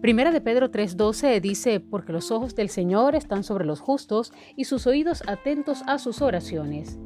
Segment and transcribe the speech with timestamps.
[0.00, 4.64] Primera de Pedro 3:12 dice, porque los ojos del Señor están sobre los justos y
[4.64, 6.98] sus oídos atentos a sus oraciones.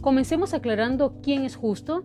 [0.00, 2.04] Comencemos aclarando quién es justo.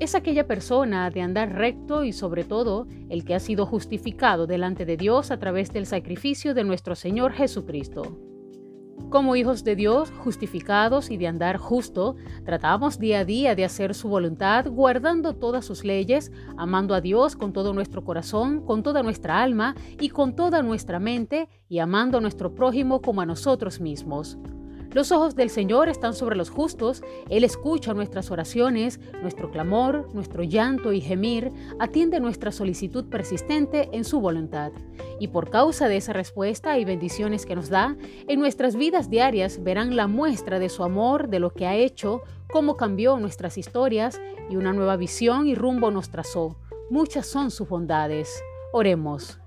[0.00, 4.86] Es aquella persona de andar recto y sobre todo el que ha sido justificado delante
[4.86, 8.18] de Dios a través del sacrificio de nuestro Señor Jesucristo.
[9.10, 13.94] Como hijos de Dios, justificados y de andar justo, tratamos día a día de hacer
[13.94, 19.02] su voluntad, guardando todas sus leyes, amando a Dios con todo nuestro corazón, con toda
[19.02, 23.80] nuestra alma y con toda nuestra mente, y amando a nuestro prójimo como a nosotros
[23.80, 24.38] mismos.
[24.94, 30.42] Los ojos del Señor están sobre los justos, Él escucha nuestras oraciones, nuestro clamor, nuestro
[30.42, 34.72] llanto y gemir, atiende nuestra solicitud persistente en su voluntad.
[35.20, 37.96] Y por causa de esa respuesta y bendiciones que nos da,
[38.28, 42.22] en nuestras vidas diarias verán la muestra de su amor, de lo que ha hecho,
[42.50, 46.56] cómo cambió nuestras historias y una nueva visión y rumbo nos trazó.
[46.88, 48.42] Muchas son sus bondades.
[48.72, 49.38] Oremos.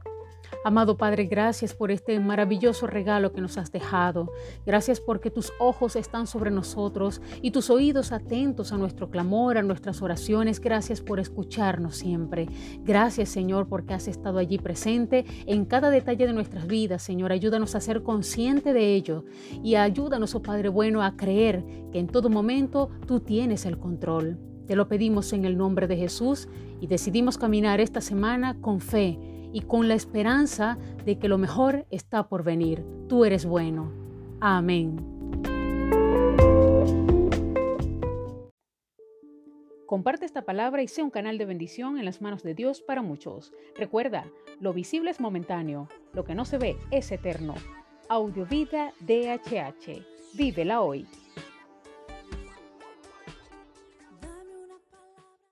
[0.64, 4.32] Amado Padre, gracias por este maravilloso regalo que nos has dejado.
[4.64, 9.64] Gracias porque tus ojos están sobre nosotros y tus oídos atentos a nuestro clamor, a
[9.64, 10.62] nuestras oraciones.
[10.62, 12.48] Gracias por escucharnos siempre.
[12.84, 17.02] Gracias, Señor, porque has estado allí presente en cada detalle de nuestras vidas.
[17.02, 19.26] Señor, ayúdanos a ser consciente de ello
[19.64, 24.38] y ayúdanos, oh Padre bueno, a creer que en todo momento tú tienes el control.
[24.68, 26.48] Te lo pedimos en el nombre de Jesús
[26.80, 29.18] y decidimos caminar esta semana con fe
[29.54, 32.84] y con la esperanza de que lo mejor está por venir.
[33.08, 33.92] Tú eres bueno.
[34.40, 35.12] Amén.
[39.92, 43.02] Comparte esta palabra y sea un canal de bendición en las manos de Dios para
[43.02, 43.52] muchos.
[43.78, 44.26] Recuerda,
[44.62, 47.56] lo visible es momentáneo, lo que no se ve es eterno.
[48.08, 50.02] Audiovida DHH.
[50.34, 51.06] Vívela hoy.